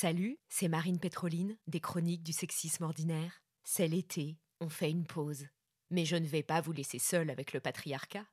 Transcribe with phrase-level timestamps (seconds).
[0.00, 3.42] Salut, c'est Marine Pétroline des Chroniques du sexisme ordinaire.
[3.64, 5.46] C'est l'été, on fait une pause.
[5.90, 8.24] Mais je ne vais pas vous laisser seul avec le patriarcat.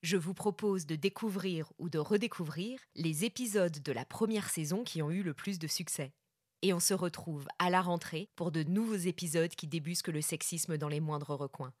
[0.00, 5.02] Je vous propose de découvrir ou de redécouvrir les épisodes de la première saison qui
[5.02, 6.14] ont eu le plus de succès.
[6.62, 10.78] Et on se retrouve à la rentrée pour de nouveaux épisodes qui débusquent le sexisme
[10.78, 11.74] dans les moindres recoins.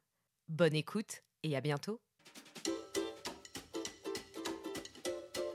[0.48, 2.02] Bonne écoute et à bientôt.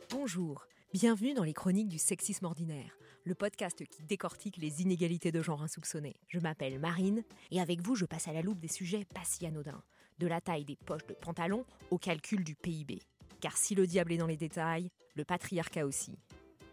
[0.10, 5.42] Bonjour, bienvenue dans les chroniques du sexisme ordinaire, le podcast qui décortique les inégalités de
[5.42, 6.16] genre insoupçonnées.
[6.28, 9.46] Je m'appelle Marine et avec vous je passe à la loupe des sujets pas si
[9.46, 9.84] anodins,
[10.20, 13.00] de la taille des poches de pantalon au calcul du PIB.
[13.40, 16.18] Car si le diable est dans les détails, le patriarcat aussi.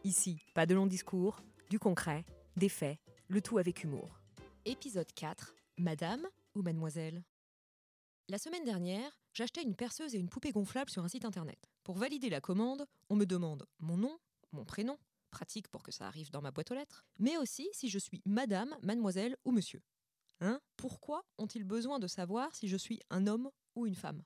[0.04, 1.40] Ici, pas de long discours,
[1.70, 2.24] du concret,
[2.56, 4.20] des faits, le tout avec humour.
[4.64, 7.22] Épisode 4, Madame ou Mademoiselle
[8.28, 11.58] La semaine dernière, j'achetais une perceuse et une poupée gonflable sur un site internet.
[11.84, 14.18] Pour valider la commande, on me demande mon nom,
[14.52, 17.88] mon prénom, pratique pour que ça arrive dans ma boîte aux lettres, mais aussi si
[17.88, 19.82] je suis madame, mademoiselle ou monsieur.
[20.40, 20.60] Hein?
[20.76, 24.22] Pourquoi ont-ils besoin de savoir si je suis un homme ou une femme?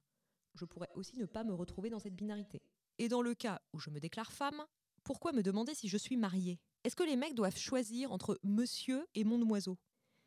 [0.54, 2.62] Je pourrais aussi ne pas me retrouver dans cette binarité.
[2.98, 4.64] Et dans le cas où je me déclare femme,
[5.04, 6.60] pourquoi me demander si je suis mariée?
[6.84, 9.78] Est-ce que les mecs doivent choisir entre monsieur et mon oiseau?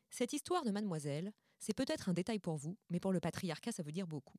[0.09, 3.83] Cette histoire de mademoiselle, c'est peut-être un détail pour vous, mais pour le patriarcat, ça
[3.83, 4.37] veut dire beaucoup.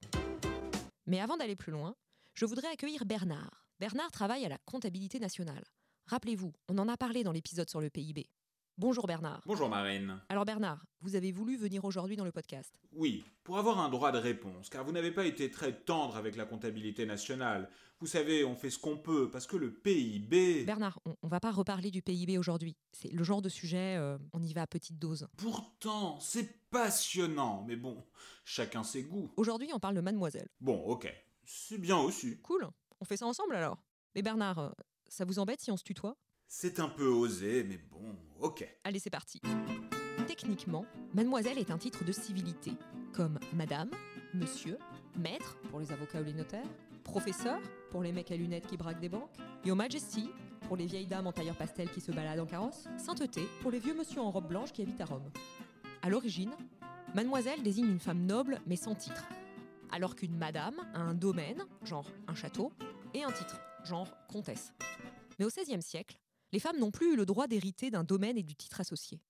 [1.06, 1.94] Mais avant d'aller plus loin,
[2.34, 3.66] je voudrais accueillir Bernard.
[3.78, 5.64] Bernard travaille à la comptabilité nationale.
[6.08, 8.28] Rappelez-vous, on en a parlé dans l'épisode sur le PIB.
[8.78, 9.42] Bonjour Bernard.
[9.44, 10.20] Bonjour Marine.
[10.28, 12.78] Alors Bernard, vous avez voulu venir aujourd'hui dans le podcast.
[12.92, 16.36] Oui, pour avoir un droit de réponse, car vous n'avez pas été très tendre avec
[16.36, 17.68] la comptabilité nationale.
[17.98, 20.62] Vous savez, on fait ce qu'on peut, parce que le PIB...
[20.64, 22.76] Bernard, on, on va pas reparler du PIB aujourd'hui.
[22.92, 25.26] C'est le genre de sujet, euh, on y va à petite dose.
[25.38, 28.04] Pourtant, c'est passionnant, mais bon,
[28.44, 29.32] chacun ses goûts.
[29.36, 30.50] Aujourd'hui, on parle de mademoiselle.
[30.60, 32.38] Bon, ok, c'est bien aussi.
[32.42, 32.68] Cool,
[33.00, 33.82] on fait ça ensemble alors.
[34.14, 34.70] Mais Bernard, euh,
[35.08, 36.16] ça vous embête si on se tutoie?
[36.48, 38.66] C'est un peu osé, mais bon, ok.
[38.84, 39.40] Allez, c'est parti.
[40.26, 40.84] Techniquement,
[41.14, 42.72] mademoiselle est un titre de civilité,
[43.12, 43.90] comme madame,
[44.34, 44.78] monsieur,
[45.18, 46.68] maître pour les avocats ou les notaires,
[47.04, 50.30] professeur pour les mecs à lunettes qui braquent des banques, Your Majesty
[50.66, 53.78] pour les vieilles dames en tailleur pastel qui se baladent en carrosse, sainteté pour les
[53.78, 55.30] vieux monsieur en robe blanche qui habitent à Rome.
[56.02, 56.50] À l'origine,
[57.14, 59.24] mademoiselle désigne une femme noble mais sans titre,
[59.92, 62.72] alors qu'une madame a un domaine, genre un château,
[63.14, 64.72] et un titre, genre comtesse.
[65.38, 66.18] Mais au XVIe siècle,
[66.52, 69.20] les femmes n'ont plus eu le droit d'hériter d'un domaine et du titre associé.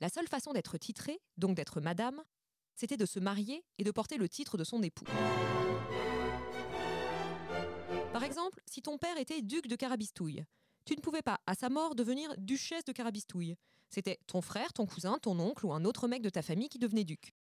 [0.00, 2.22] La seule façon d'être titrée, donc d'être madame,
[2.74, 5.06] c'était de se marier et de porter le titre de son époux.
[8.12, 10.44] Par exemple, si ton père était duc de Carabistouille,
[10.84, 13.56] tu ne pouvais pas, à sa mort, devenir duchesse de Carabistouille.
[13.90, 16.78] C'était ton frère, ton cousin, ton oncle ou un autre mec de ta famille qui
[16.78, 17.34] devenait duc.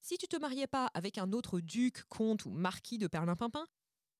[0.00, 3.66] Si tu te mariais pas avec un autre duc, comte ou marquis de Perlimpinpin,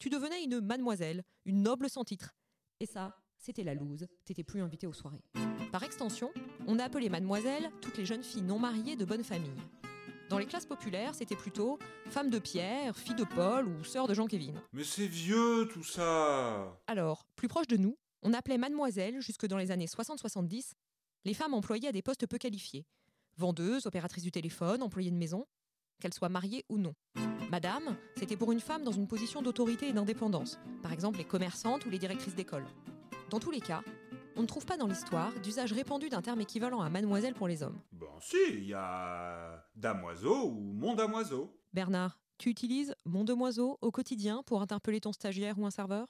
[0.04, 2.34] tu devenais une mademoiselle, une noble sans titre.
[2.78, 5.24] Et ça, c'était la loose, t'étais plus invité aux soirées.
[5.72, 6.30] Par extension,
[6.66, 9.48] on a appelé mademoiselle toutes les jeunes filles non mariées de bonne famille.
[10.28, 11.78] Dans les classes populaires, c'était plutôt
[12.10, 14.52] femme de Pierre, fille de Paul ou sœur de Jean-Kévin.
[14.74, 19.56] Mais c'est vieux tout ça Alors, plus proche de nous, on appelait mademoiselle, jusque dans
[19.56, 20.72] les années 60-70,
[21.24, 22.84] les femmes employées à des postes peu qualifiés.
[23.38, 25.46] Vendeuses, opératrices du téléphone, employées de maison,
[26.00, 26.94] qu'elles soient mariées ou non.
[27.50, 31.86] Madame, c'était pour une femme dans une position d'autorité et d'indépendance, par exemple les commerçantes
[31.86, 32.66] ou les directrices d'école.
[33.30, 33.82] Dans tous les cas,
[34.36, 37.62] on ne trouve pas dans l'histoire d'usage répandu d'un terme équivalent à mademoiselle pour les
[37.62, 37.80] hommes.
[37.92, 41.56] Bon si, il y a damoiseau ou mon damoiseau.
[41.72, 46.08] Bernard, tu utilises mon demoiseau au quotidien pour interpeller ton stagiaire ou un serveur?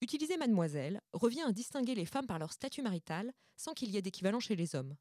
[0.00, 4.02] Utiliser mademoiselle revient à distinguer les femmes par leur statut marital sans qu'il y ait
[4.02, 4.96] d'équivalent chez les hommes.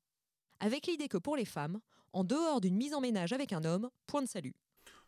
[0.59, 1.79] Avec l'idée que pour les femmes,
[2.13, 4.55] en dehors d'une mise en ménage avec un homme, point de salut.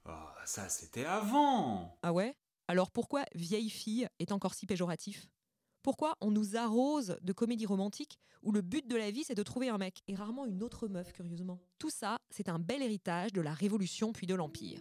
[0.06, 2.36] Ah, ça c'était avant Ah ouais?
[2.68, 5.28] Alors pourquoi vieille fille est encore si péjoratif?
[5.82, 9.44] Pourquoi on nous arrose de comédies romantiques où le but de la vie c'est de
[9.44, 11.60] trouver un mec et rarement une autre meuf curieusement?
[11.78, 14.80] Tout ça, c'est un bel héritage de la Révolution puis de l'Empire.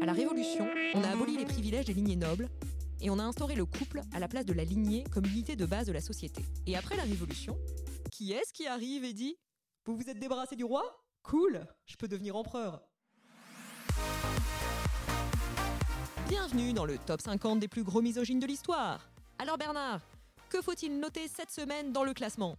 [0.00, 2.48] À la Révolution, on a aboli les privilèges des lignées nobles
[3.00, 5.66] et on a instauré le couple à la place de la lignée comme unité de
[5.66, 6.44] base de la société.
[6.66, 7.58] Et après la Révolution,
[8.10, 9.36] qui est-ce qui arrive et dit
[9.86, 11.00] Vous vous êtes débarrassé du roi?
[11.22, 12.82] Cool, je peux devenir empereur.
[16.28, 19.08] Bienvenue dans le top 50 des plus gros misogynes de l'histoire.
[19.38, 20.00] Alors Bernard,
[20.48, 22.56] que faut-il noter cette semaine dans le classement?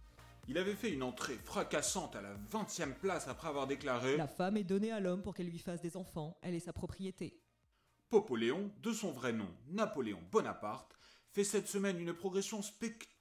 [0.48, 4.56] Il avait fait une entrée fracassante à la 20e place après avoir déclaré La femme
[4.56, 7.38] est donnée à l'homme pour qu'elle lui fasse des enfants, elle est sa propriété.
[8.08, 10.98] Popoléon, de son vrai nom Napoléon Bonaparte,
[11.32, 13.17] fait cette semaine une progression spectaculaire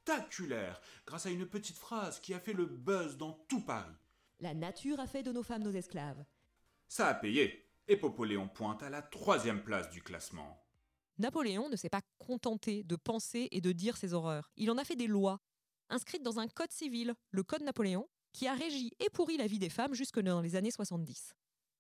[1.06, 3.95] grâce à une petite phrase qui a fait le buzz dans tout Paris.
[4.39, 6.24] La nature a fait de nos femmes nos esclaves.
[6.88, 10.63] Ça a payé, et Popoléon pointe à la troisième place du classement.
[11.18, 14.51] Napoléon ne s'est pas contenté de penser et de dire ses horreurs.
[14.56, 15.39] Il en a fait des lois,
[15.89, 19.59] inscrites dans un code civil, le Code Napoléon, qui a régi et pourri la vie
[19.59, 21.33] des femmes jusque dans les années 70.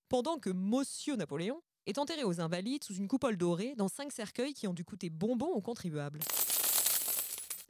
[0.09, 4.53] Pendant que Monsieur Napoléon est enterré aux Invalides sous une coupole dorée dans cinq cercueils
[4.53, 6.19] qui ont dû coûter bonbons aux contribuables.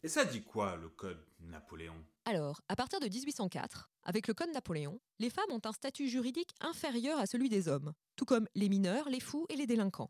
[0.07, 2.01] Et ça dit quoi, le code Napoléon?
[2.23, 6.51] Alors, à partir de 1804, avec le Code Napoléon, les femmes ont un statut juridique
[6.61, 10.09] inférieur à celui des hommes, tout comme les mineurs, les fous et les délinquants.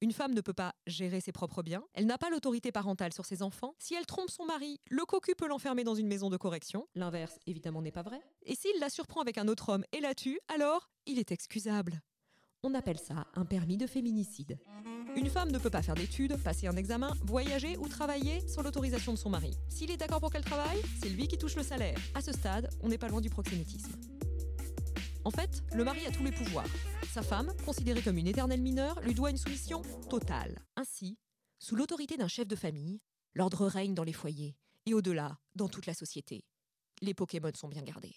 [0.00, 3.26] Une femme ne peut pas gérer ses propres biens, elle n'a pas l'autorité parentale sur
[3.26, 3.74] ses enfants.
[3.78, 6.88] Si elle trompe son mari, le cocu peut l'enfermer dans une maison de correction.
[6.94, 8.22] L'inverse, évidemment, n'est pas vrai.
[8.46, 12.00] Et s'il la surprend avec un autre homme et la tue, alors il est excusable.
[12.66, 14.58] On appelle ça un permis de féminicide.
[15.16, 19.12] Une femme ne peut pas faire d'études, passer un examen, voyager ou travailler sans l'autorisation
[19.12, 19.50] de son mari.
[19.68, 21.98] S'il est d'accord pour qu'elle travaille, c'est lui qui touche le salaire.
[22.14, 23.92] À ce stade, on n'est pas loin du proxénétisme.
[25.26, 26.64] En fait, le mari a tous les pouvoirs.
[27.12, 30.58] Sa femme, considérée comme une éternelle mineure, lui doit une soumission totale.
[30.76, 31.18] Ainsi,
[31.58, 33.02] sous l'autorité d'un chef de famille,
[33.34, 34.56] l'ordre règne dans les foyers
[34.86, 36.46] et au-delà, dans toute la société.
[37.02, 38.16] Les Pokémon sont bien gardés.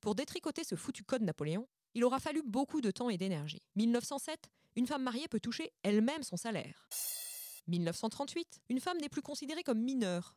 [0.00, 3.62] Pour détricoter ce foutu code Napoléon, il aura fallu beaucoup de temps et d'énergie.
[3.76, 6.88] 1907, une femme mariée peut toucher elle-même son salaire.
[7.68, 10.34] 1938, une femme n'est plus considérée comme mineure.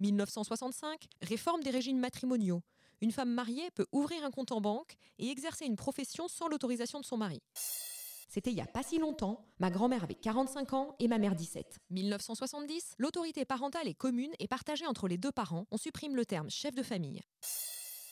[0.00, 2.62] 1965, réforme des régimes matrimoniaux.
[3.00, 7.00] Une femme mariée peut ouvrir un compte en banque et exercer une profession sans l'autorisation
[7.00, 7.42] de son mari.
[8.28, 11.34] C'était il n'y a pas si longtemps, ma grand-mère avait 45 ans et ma mère
[11.34, 11.80] 17.
[11.90, 16.48] 1970, l'autorité parentale est commune et partagée entre les deux parents, on supprime le terme
[16.48, 17.20] chef de famille.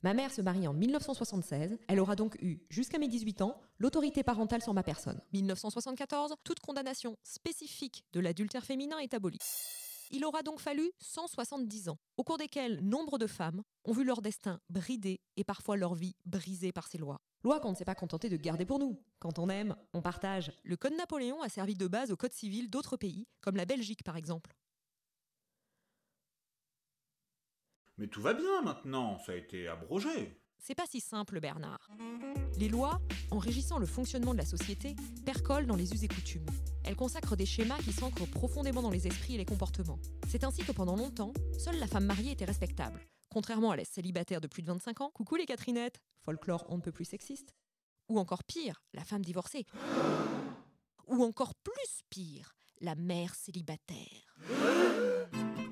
[0.02, 4.22] Ma mère se marie en 1976, elle aura donc eu, jusqu'à mes 18 ans, l'autorité
[4.22, 5.20] parentale sur ma personne.
[5.34, 9.38] 1974, toute condamnation spécifique de l'adultère féminin est abolie.
[10.10, 14.22] Il aura donc fallu 170 ans, au cours desquels nombre de femmes ont vu leur
[14.22, 17.20] destin bridé et parfois leur vie brisée par ces lois.
[17.44, 18.98] Lois qu'on ne s'est pas contenté de garder pour nous.
[19.18, 20.50] Quand on aime, on partage.
[20.64, 24.02] Le Code Napoléon a servi de base au Code civil d'autres pays, comme la Belgique
[24.02, 24.56] par exemple.
[28.00, 30.40] Mais tout va bien maintenant, ça a été abrogé.
[30.58, 31.90] C'est pas si simple, Bernard.
[32.58, 32.98] Les lois,
[33.30, 36.46] en régissant le fonctionnement de la société, percolent dans les us et coutumes.
[36.82, 39.98] Elles consacrent des schémas qui s'ancrent profondément dans les esprits et les comportements.
[40.28, 43.06] C'est ainsi que pendant longtemps, seule la femme mariée était respectable.
[43.28, 46.82] Contrairement à la célibataire de plus de 25 ans, coucou les Catherinettes, folklore on ne
[46.82, 47.54] peut plus sexiste.
[48.08, 49.66] Ou encore pire, la femme divorcée.
[51.06, 54.38] Ou encore plus pire, la mère célibataire.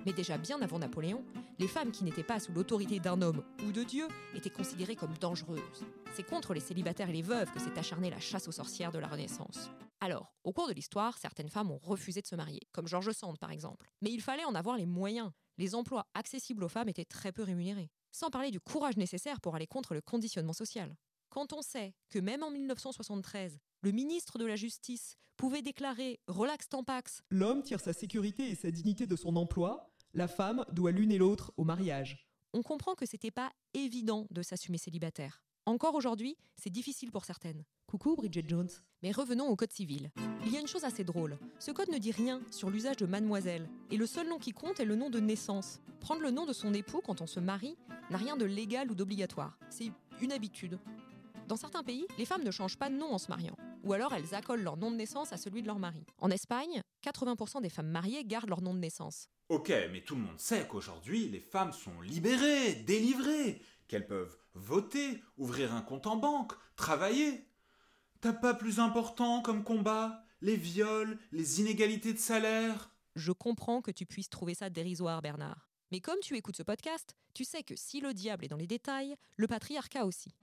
[0.06, 1.24] Mais déjà bien avant Napoléon,
[1.58, 5.16] les femmes qui n'étaient pas sous l'autorité d'un homme ou de Dieu étaient considérées comme
[5.18, 5.84] dangereuses.
[6.14, 8.98] C'est contre les célibataires et les veuves que s'est acharnée la chasse aux sorcières de
[8.98, 9.70] la Renaissance.
[10.00, 13.38] Alors, au cours de l'histoire, certaines femmes ont refusé de se marier, comme George Sand
[13.38, 13.90] par exemple.
[14.00, 15.32] Mais il fallait en avoir les moyens.
[15.58, 17.90] Les emplois accessibles aux femmes étaient très peu rémunérés.
[18.12, 20.96] Sans parler du courage nécessaire pour aller contre le conditionnement social.
[21.30, 26.68] Quand on sait que même en 1973, le ministre de la Justice pouvait déclarer Relax
[26.68, 31.12] Tampax L'homme tire sa sécurité et sa dignité de son emploi, la femme doit l'une
[31.12, 32.26] et l'autre au mariage.
[32.54, 35.44] on comprend que c'était pas évident de s'assumer célibataire.
[35.66, 37.62] Encore aujourd'hui, c'est difficile pour certaines.
[37.86, 38.70] Coucou Bridget Jones.
[39.02, 40.10] Mais revenons au code civil.
[40.44, 41.38] Il y a une chose assez drôle.
[41.58, 43.68] Ce code ne dit rien sur l'usage de mademoiselle.
[43.90, 45.78] Et le seul nom qui compte est le nom de naissance.
[46.00, 47.76] Prendre le nom de son époux quand on se marie
[48.10, 49.58] n'a rien de légal ou d'obligatoire.
[49.68, 50.78] C'est une habitude.
[51.46, 53.56] Dans certains pays, les femmes ne changent pas de nom en se mariant.
[53.82, 56.04] Ou alors elles accolent leur nom de naissance à celui de leur mari.
[56.18, 59.28] En Espagne, 80% des femmes mariées gardent leur nom de naissance.
[59.48, 65.22] Ok, mais tout le monde sait qu'aujourd'hui, les femmes sont libérées, délivrées, qu'elles peuvent voter,
[65.36, 67.48] ouvrir un compte en banque, travailler.
[68.20, 70.22] T'as pas plus important comme combat?
[70.40, 72.90] Les viols, les inégalités de salaire?
[73.16, 75.67] Je comprends que tu puisses trouver ça dérisoire, Bernard.
[75.90, 78.66] Mais comme tu écoutes ce podcast, tu sais que si le diable est dans les
[78.66, 80.34] détails, le patriarcat aussi.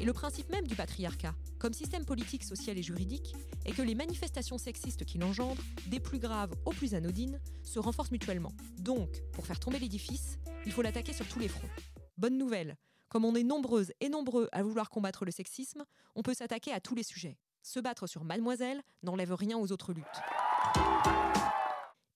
[0.00, 3.34] Et le principe même du patriarcat, comme système politique, social et juridique,
[3.66, 8.10] est que les manifestations sexistes qu'il engendre, des plus graves aux plus anodines, se renforcent
[8.10, 8.52] mutuellement.
[8.78, 11.68] Donc, pour faire tomber l'édifice, il faut l'attaquer sur tous les fronts.
[12.16, 12.76] Bonne nouvelle,
[13.10, 15.84] comme on est nombreuses et nombreux à vouloir combattre le sexisme,
[16.14, 17.36] on peut s'attaquer à tous les sujets.
[17.62, 20.06] Se battre sur mademoiselle n'enlève rien aux autres luttes.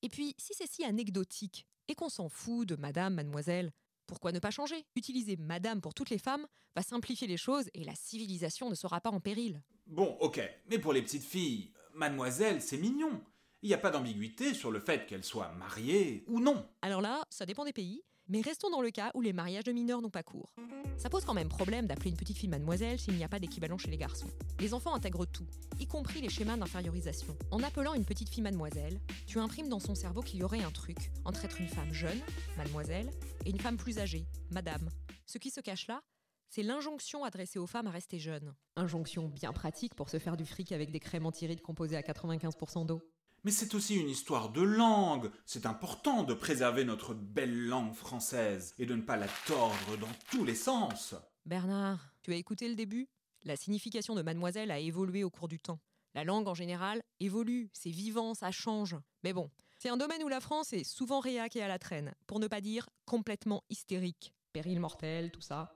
[0.03, 3.73] Et puis, si c'est si anecdotique et qu'on s'en fout de madame, mademoiselle,
[4.07, 4.87] pourquoi ne pas changer?
[4.95, 9.01] Utiliser madame pour toutes les femmes va simplifier les choses et la civilisation ne sera
[9.01, 9.61] pas en péril.
[9.87, 13.21] Bon, ok, mais pour les petites filles, mademoiselle, c'est mignon.
[13.63, 16.65] Il n'y a pas d'ambiguïté sur le fait qu'elle soit mariée ou non.
[16.81, 19.73] Alors là, ça dépend des pays, mais restons dans le cas où les mariages de
[19.73, 20.55] mineurs n'ont pas cours.
[20.97, 23.77] Ça pose quand même problème d'appeler une petite fille mademoiselle s'il n'y a pas d'équivalent
[23.77, 24.31] chez les garçons.
[24.61, 25.47] Les enfants intègrent tout,
[25.81, 27.37] y compris les schémas d'infériorisation.
[27.51, 30.71] En appelant une petite fille mademoiselle, tu imprimes dans son cerveau qu'il y aurait un
[30.71, 32.21] truc entre être une femme jeune,
[32.57, 33.11] mademoiselle,
[33.45, 34.89] et une femme plus âgée, madame.
[35.27, 36.03] Ce qui se cache là,
[36.49, 38.55] c'est l'injonction adressée aux femmes à rester jeunes.
[38.77, 42.87] Injonction bien pratique pour se faire du fric avec des crèmes antirides composées à 95%
[42.87, 43.03] d'eau.
[43.43, 45.31] Mais c'est aussi une histoire de langue.
[45.47, 50.13] C'est important de préserver notre belle langue française et de ne pas la tordre dans
[50.31, 51.15] tous les sens.
[51.47, 53.09] Bernard, tu as écouté le début?
[53.45, 55.81] La signification de mademoiselle a évolué au cours du temps.
[56.15, 58.97] La langue en général évolue, c'est vivant, ça change.
[59.25, 62.15] Mais bon, c'est un domaine où la France est souvent réac et à la traîne,
[62.27, 64.35] pour ne pas dire complètement hystérique.
[64.53, 65.73] Péril mortel, tout ça.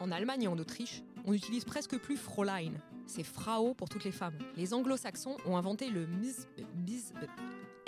[0.00, 2.72] En Allemagne et en Autriche, on n'utilise presque plus Fräulein.
[3.12, 4.38] C'est Frau pour toutes les femmes.
[4.54, 6.46] Les anglo-saxons ont inventé le Miss,
[6.86, 7.12] Miss,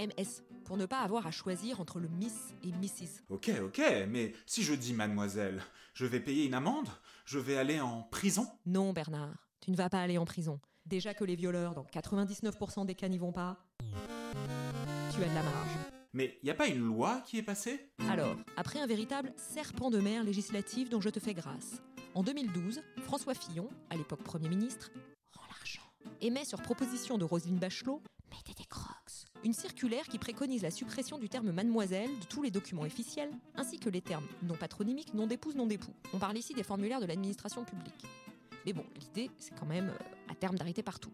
[0.01, 3.23] MS pour ne pas avoir à choisir entre le Miss et Mrs.
[3.29, 5.63] Ok, ok, mais si je dis mademoiselle,
[5.95, 6.89] je vais payer une amende?
[7.25, 8.49] Je vais aller en prison?
[8.67, 10.59] Non, Bernard, tu ne vas pas aller en prison.
[10.87, 13.59] Déjà que les violeurs, dans 99% des cas, n'y vont pas,
[15.15, 15.71] tu as de la marge.
[16.15, 17.93] Mais y a pas une loi qui est passée?
[18.11, 21.81] Alors, après un véritable serpent de mer législatif dont je te fais grâce,
[22.15, 24.91] en 2012, François Fillon, à l'époque Premier ministre,
[26.23, 28.01] émet sur proposition de Roselyne Bachelot,
[28.31, 32.51] mettez des crocs, une circulaire qui préconise la suppression du terme mademoiselle de tous les
[32.53, 35.93] documents officiels, ainsi que les termes non patronymiques, non d'épouse, non d'époux.
[36.15, 38.07] On parle ici des formulaires de l'administration publique.
[38.65, 41.11] Mais bon, l'idée, c'est quand même euh, à terme d'arrêter partout.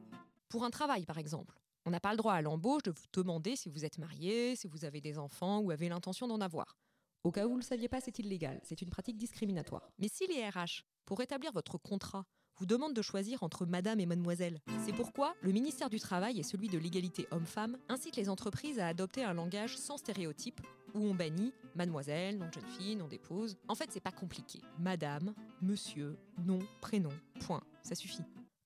[0.50, 3.56] Pour un travail, par exemple, on n'a pas le droit à l'embauche de vous demander
[3.56, 6.76] si vous êtes marié, si vous avez des enfants ou avez l'intention d'en avoir.
[7.24, 9.90] Au cas où vous ne le saviez pas, c'est illégal, c'est une pratique discriminatoire.
[9.98, 12.26] Mais si les RH, pour établir votre contrat,
[12.58, 16.42] vous demandent de choisir entre madame et mademoiselle, c'est pourquoi le ministère du Travail et
[16.42, 20.60] celui de l'égalité homme-femme incitent les entreprises à adopter un langage sans stéréotype
[20.94, 23.56] où on bannit mademoiselle, nom de jeune fille, nom d'épouse.
[23.68, 24.60] En fait, c'est pas compliqué.
[24.78, 27.62] Madame, monsieur, nom, prénom, point.
[27.82, 28.24] Ça suffit.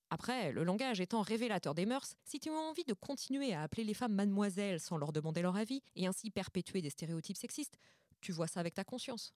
[0.09, 3.85] Après, le langage étant révélateur des mœurs, si tu as envie de continuer à appeler
[3.85, 7.79] les femmes mademoiselle sans leur demander leur avis et ainsi perpétuer des stéréotypes sexistes,
[8.21, 9.35] tu vois ça avec ta conscience.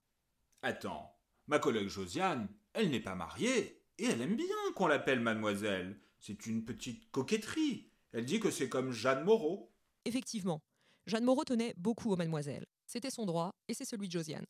[0.61, 1.11] Attends,
[1.47, 5.99] ma collègue Josiane, elle n'est pas mariée et elle aime bien qu'on l'appelle mademoiselle.
[6.19, 7.91] C'est une petite coquetterie.
[8.11, 9.71] Elle dit que c'est comme Jeanne Moreau.
[10.05, 10.61] Effectivement,
[11.05, 12.65] Jeanne Moreau tenait beaucoup aux mademoiselles.
[12.85, 14.45] C'était son droit et c'est celui de Josiane.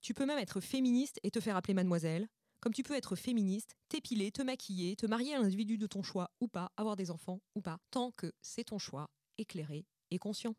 [0.00, 2.28] Tu peux même être féministe et te faire appeler mademoiselle,
[2.60, 6.02] comme tu peux être féministe, t'épiler, te maquiller, te marier à un individu de ton
[6.02, 10.18] choix ou pas, avoir des enfants ou pas, tant que c'est ton choix, éclairé et
[10.18, 10.54] conscient.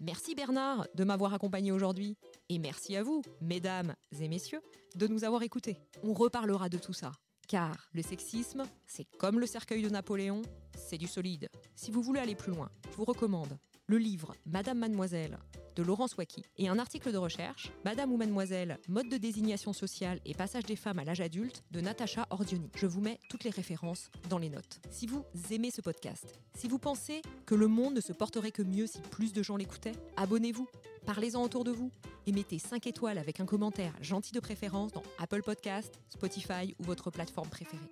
[0.00, 2.16] Merci Bernard de m'avoir accompagné aujourd'hui.
[2.48, 4.60] Et merci à vous, mesdames et messieurs,
[4.96, 5.78] de nous avoir écoutés.
[6.02, 7.12] On reparlera de tout ça.
[7.48, 10.42] Car le sexisme, c'est comme le cercueil de Napoléon,
[10.76, 11.48] c'est du solide.
[11.74, 15.38] Si vous voulez aller plus loin, je vous recommande le livre Madame Mademoiselle
[15.76, 20.20] de Laurence Wacky et un article de recherche Madame ou Mademoiselle, mode de désignation sociale
[20.24, 22.70] et passage des femmes à l'âge adulte de Natacha Ordioni.
[22.76, 24.80] Je vous mets toutes les références dans les notes.
[24.90, 28.62] Si vous aimez ce podcast, si vous pensez que le monde ne se porterait que
[28.62, 30.68] mieux si plus de gens l'écoutaient, abonnez-vous,
[31.06, 31.90] parlez-en autour de vous
[32.26, 36.84] et mettez 5 étoiles avec un commentaire gentil de préférence dans Apple Podcast, Spotify ou
[36.84, 37.90] votre plateforme préférée.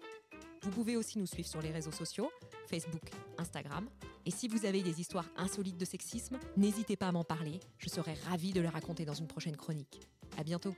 [0.62, 2.30] Vous pouvez aussi nous suivre sur les réseaux sociaux,
[2.66, 3.88] Facebook, Instagram.
[4.26, 7.60] Et si vous avez des histoires insolites de sexisme, n'hésitez pas à m'en parler.
[7.78, 10.00] Je serai ravie de les raconter dans une prochaine chronique.
[10.36, 10.74] À bientôt.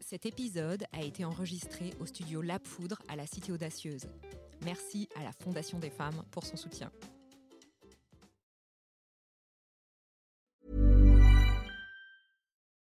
[0.00, 4.06] Cet épisode a été enregistré au studio La Poudre à la Cité Audacieuse.
[4.64, 6.90] Merci à la Fondation des femmes pour son soutien.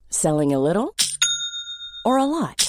[0.09, 0.91] Selling a little
[2.03, 2.68] or a lot?